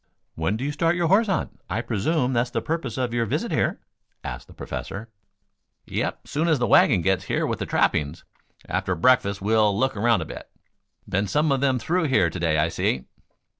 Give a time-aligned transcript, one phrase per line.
[0.33, 1.59] "When do you start your horse hunt?
[1.69, 3.79] I presume that's the purpose of your visit here?"
[4.23, 5.09] asked the Professor.
[5.85, 6.27] "Yep.
[6.27, 8.23] Soon as the wagon gets here with the trappings.
[8.67, 10.49] After breakfast we'll look around a bit.
[11.07, 13.05] Been some of them through here to day, I see."